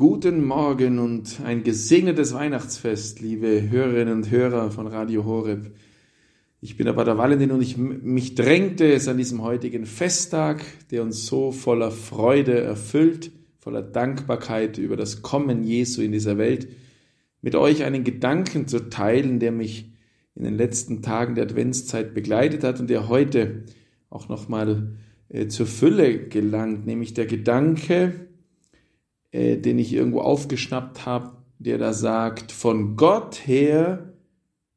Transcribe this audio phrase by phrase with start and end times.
[0.00, 5.72] Guten Morgen und ein gesegnetes Weihnachtsfest, liebe Hörerinnen und Hörer von Radio Horeb.
[6.62, 11.02] Ich bin aber der Valentin und ich, mich drängte es an diesem heutigen Festtag, der
[11.02, 16.68] uns so voller Freude erfüllt, voller Dankbarkeit über das Kommen Jesu in dieser Welt,
[17.42, 19.92] mit euch einen Gedanken zu teilen, der mich
[20.34, 23.64] in den letzten Tagen der Adventszeit begleitet hat und der heute
[24.08, 24.96] auch nochmal
[25.28, 28.29] äh, zur Fülle gelangt, nämlich der Gedanke,
[29.32, 34.14] äh, den ich irgendwo aufgeschnappt habe, der da sagt, von Gott her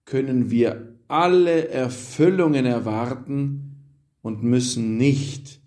[0.05, 3.73] können wir alle Erfüllungen erwarten
[4.21, 5.61] und müssen nicht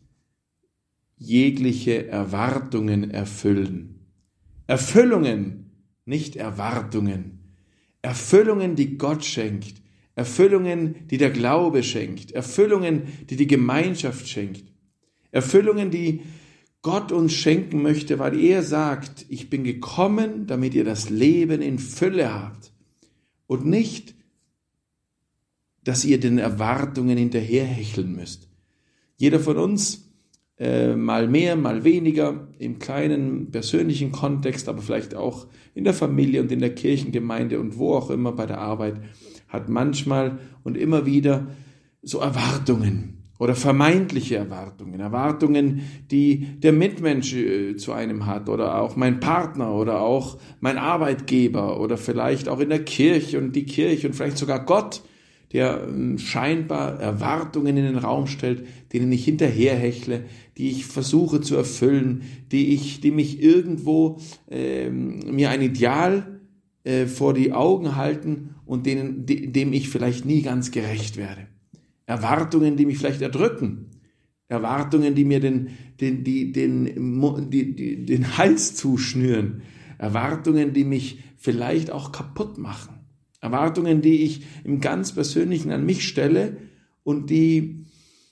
[1.16, 4.06] jegliche Erwartungen erfüllen.
[4.66, 5.70] Erfüllungen,
[6.04, 7.54] nicht Erwartungen.
[8.02, 9.82] Erfüllungen, die Gott schenkt.
[10.14, 12.32] Erfüllungen, die der Glaube schenkt.
[12.32, 14.64] Erfüllungen, die die Gemeinschaft schenkt.
[15.30, 16.22] Erfüllungen, die
[16.86, 21.80] Gott uns schenken möchte, weil er sagt, ich bin gekommen, damit ihr das Leben in
[21.80, 22.72] Fülle habt
[23.48, 24.14] und nicht,
[25.82, 28.48] dass ihr den Erwartungen hinterherhecheln müsst.
[29.16, 30.12] Jeder von uns,
[30.60, 36.40] äh, mal mehr, mal weniger, im kleinen persönlichen Kontext, aber vielleicht auch in der Familie
[36.40, 39.00] und in der Kirchengemeinde und wo auch immer bei der Arbeit,
[39.48, 41.48] hat manchmal und immer wieder
[42.00, 48.48] so Erwartungen oder vermeintliche Erwartungen, Erwartungen, die der Mitmensch äh, zu einem hat.
[48.48, 51.80] Oder auch mein Partner oder auch mein Arbeitgeber.
[51.80, 55.02] Oder vielleicht auch in der Kirche und die Kirche und vielleicht sogar Gott,
[55.52, 60.24] der ähm, scheinbar Erwartungen in den Raum stellt, denen ich hinterherhechle,
[60.56, 64.18] die ich versuche zu erfüllen, die ich, die mich irgendwo
[64.50, 66.40] äh, mir ein Ideal
[66.84, 71.46] äh, vor die Augen halten und denen, dem ich vielleicht nie ganz gerecht werde.
[72.06, 73.90] Erwartungen, die mich vielleicht erdrücken,
[74.48, 75.70] Erwartungen, die mir den,
[76.00, 79.62] den, die, den, die, den Hals zuschnüren,
[79.98, 83.00] Erwartungen, die mich vielleicht auch kaputt machen,
[83.40, 86.56] Erwartungen, die ich im ganz Persönlichen an mich stelle
[87.02, 87.86] und die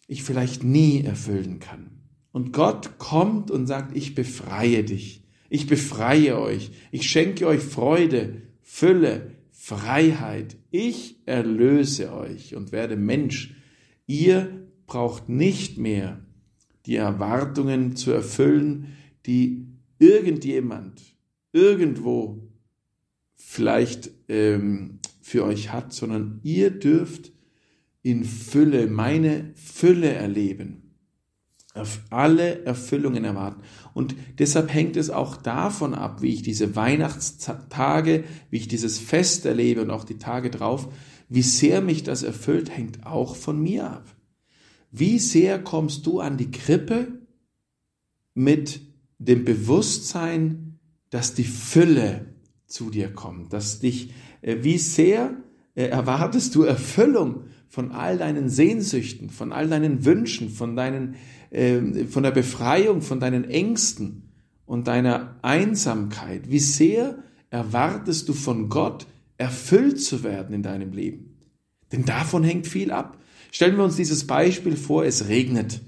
[0.07, 1.91] ich vielleicht nie erfüllen kann.
[2.33, 8.43] Und Gott kommt und sagt, ich befreie dich, ich befreie euch, ich schenke euch Freude,
[8.61, 13.55] Fülle, Freiheit, ich erlöse euch und werde Mensch
[14.07, 16.25] Ihr braucht nicht mehr
[16.87, 19.67] die Erwartungen zu erfüllen, die
[19.99, 21.01] irgendjemand
[21.53, 22.43] irgendwo
[23.35, 27.33] vielleicht ähm, für euch hat, sondern ihr dürft
[28.03, 30.95] in Fülle, meine Fülle erleben,
[31.73, 33.63] auf alle Erfüllungen erwarten.
[33.95, 39.47] Und deshalb hängt es auch davon ab, wie ich diese Weihnachtstage, wie ich dieses Fest
[39.47, 40.89] erlebe und auch die Tage drauf,
[41.35, 44.15] wie sehr mich das erfüllt, hängt auch von mir ab.
[44.91, 47.09] Wie sehr kommst du an die Krippe
[48.35, 48.81] mit
[49.19, 50.79] dem Bewusstsein,
[51.11, 52.27] dass die Fülle
[52.67, 54.13] zu dir kommt, dass dich,
[54.43, 55.37] äh, wie sehr
[55.75, 61.17] äh, erwartest du Erfüllung von all deinen Sehnsüchten, von all deinen Wünschen, von deinen,
[61.51, 64.31] äh, von der Befreiung, von deinen Ängsten
[64.67, 66.51] und deiner Einsamkeit.
[66.51, 67.19] Wie sehr
[67.51, 69.07] erwartest du von Gott,
[69.37, 71.39] erfüllt zu werden in deinem Leben.
[71.93, 73.19] Denn davon hängt viel ab.
[73.51, 75.81] Stellen wir uns dieses Beispiel vor, es regnet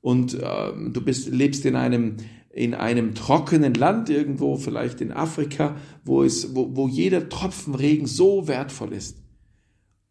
[0.00, 2.16] und äh, du bist, lebst in einem,
[2.50, 8.06] in einem trockenen Land irgendwo, vielleicht in Afrika, wo, es, wo, wo jeder Tropfen Regen
[8.06, 9.18] so wertvoll ist.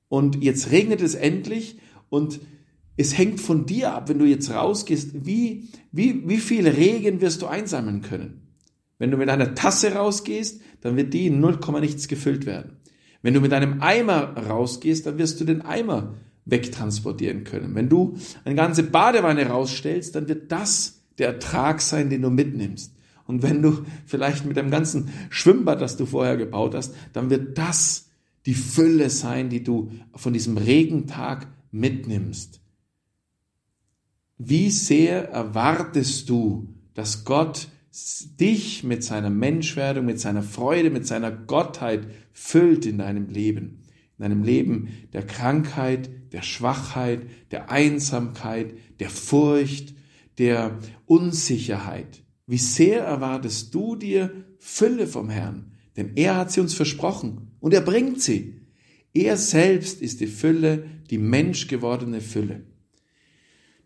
[0.08, 1.78] Und jetzt regnet es endlich
[2.10, 2.40] und
[2.96, 7.42] es hängt von dir ab, wenn du jetzt rausgehst, wie, wie, wie viel Regen wirst
[7.42, 8.43] du einsammeln können.
[9.04, 12.78] Wenn du mit einer Tasse rausgehst, dann wird die in 0, nichts gefüllt werden.
[13.22, 16.14] Wenn du mit einem Eimer rausgehst, dann wirst du den Eimer
[16.46, 17.76] wegtransportieren können.
[17.76, 18.16] Wenn du
[18.46, 22.96] eine ganze Badewanne rausstellst, dann wird das der Ertrag sein, den du mitnimmst.
[23.26, 27.58] Und wenn du vielleicht mit dem ganzen Schwimmbad, das du vorher gebaut hast, dann wird
[27.58, 28.08] das
[28.46, 32.62] die Fülle sein, die du von diesem Regentag mitnimmst.
[34.38, 37.68] Wie sehr erwartest du, dass Gott
[38.40, 43.84] dich mit seiner Menschwerdung, mit seiner Freude, mit seiner Gottheit füllt in deinem Leben.
[44.18, 47.22] In deinem Leben der Krankheit, der Schwachheit,
[47.52, 49.94] der Einsamkeit, der Furcht,
[50.40, 52.24] der Unsicherheit.
[52.48, 55.72] Wie sehr erwartest du dir Fülle vom Herrn?
[55.96, 58.62] Denn er hat sie uns versprochen und er bringt sie.
[59.14, 62.64] Er selbst ist die Fülle, die menschgewordene Fülle.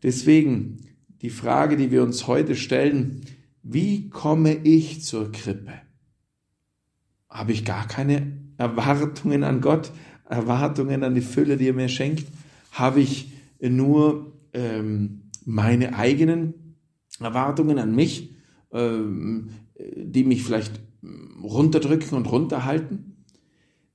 [0.02, 0.78] Deswegen
[1.22, 3.22] die Frage, die wir uns heute stellen,
[3.70, 5.74] wie komme ich zur Krippe?
[7.30, 9.92] Habe ich gar keine Erwartungen an Gott,
[10.30, 12.28] Erwartungen an die Fülle, die er mir schenkt?
[12.72, 16.76] Habe ich nur ähm, meine eigenen
[17.20, 18.36] Erwartungen an mich?
[18.72, 19.50] Ähm,
[19.96, 20.80] die mich vielleicht
[21.44, 23.24] runterdrücken und runterhalten?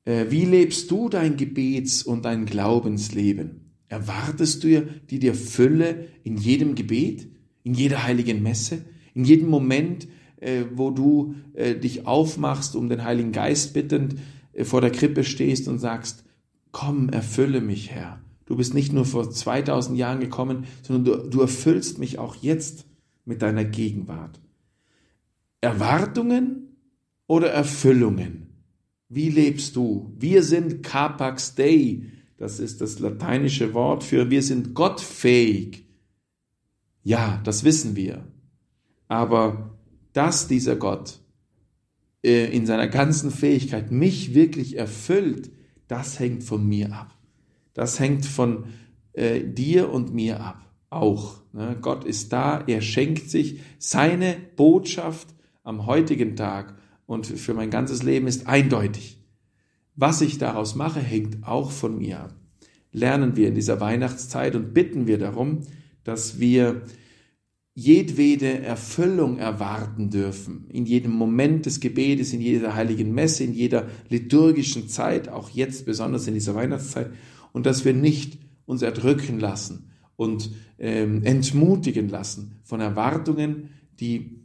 [0.04, 3.72] Äh, wie lebst du dein Gebets- und dein Glaubensleben?
[3.88, 7.28] Erwartest du die dir Fülle in jedem Gebet,
[7.62, 13.04] in jeder heiligen Messe, in jedem Moment, äh, wo du äh, dich aufmachst, um den
[13.04, 14.16] Heiligen Geist bittend
[14.64, 16.24] vor der Krippe stehst und sagst,
[16.72, 18.20] komm, erfülle mich, Herr.
[18.44, 22.84] Du bist nicht nur vor 2000 Jahren gekommen, sondern du, du erfüllst mich auch jetzt
[23.24, 24.40] mit deiner Gegenwart.
[25.60, 26.76] Erwartungen
[27.26, 28.48] oder Erfüllungen?
[29.08, 30.12] Wie lebst du?
[30.18, 32.02] Wir sind capax Dei.
[32.36, 35.86] Das ist das lateinische Wort für wir sind gottfähig.
[37.04, 38.26] Ja, das wissen wir.
[39.12, 39.76] Aber
[40.14, 41.20] dass dieser Gott
[42.24, 45.50] äh, in seiner ganzen Fähigkeit mich wirklich erfüllt,
[45.86, 47.14] das hängt von mir ab.
[47.74, 48.64] Das hängt von
[49.12, 50.64] äh, dir und mir ab.
[50.88, 51.42] Auch.
[51.52, 51.76] Ne?
[51.78, 55.28] Gott ist da, er schenkt sich seine Botschaft
[55.62, 56.74] am heutigen Tag
[57.04, 59.22] und für mein ganzes Leben ist eindeutig.
[59.94, 62.34] Was ich daraus mache, hängt auch von mir ab.
[62.92, 65.66] Lernen wir in dieser Weihnachtszeit und bitten wir darum,
[66.02, 66.86] dass wir
[67.74, 73.88] jedwede Erfüllung erwarten dürfen, in jedem Moment des Gebetes, in jeder heiligen Messe, in jeder
[74.08, 77.10] liturgischen Zeit, auch jetzt besonders in dieser Weihnachtszeit,
[77.52, 83.70] und dass wir nicht uns erdrücken lassen und ähm, entmutigen lassen von Erwartungen,
[84.00, 84.42] die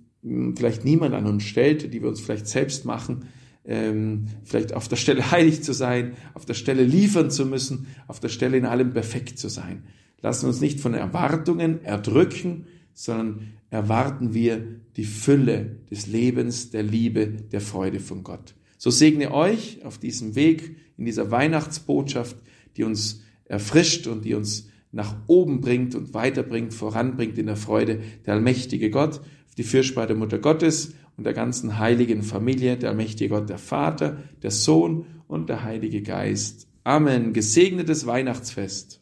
[0.55, 3.25] vielleicht niemand an uns stellt, die wir uns vielleicht selbst machen,
[3.65, 8.19] ähm, vielleicht auf der Stelle heilig zu sein, auf der Stelle liefern zu müssen, auf
[8.19, 9.83] der Stelle in allem perfekt zu sein.
[10.21, 12.65] Lassen uns nicht von Erwartungen erdrücken,
[12.99, 14.65] sondern erwarten wir
[14.95, 18.55] die Fülle des Lebens, der Liebe, der Freude von Gott.
[18.79, 22.35] So segne euch auf diesem Weg, in dieser Weihnachtsbotschaft,
[22.75, 28.01] die uns erfrischt und die uns nach oben bringt und weiterbringt, voranbringt in der Freude,
[28.25, 29.21] der allmächtige Gott,
[29.59, 34.23] die Fürsprache der Mutter Gottes und der ganzen heiligen Familie, der allmächtige Gott, der Vater,
[34.41, 36.67] der Sohn und der Heilige Geist.
[36.83, 37.33] Amen.
[37.33, 39.01] Gesegnetes Weihnachtsfest.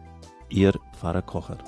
[0.51, 1.59] Ihr Pfarrer Kocher.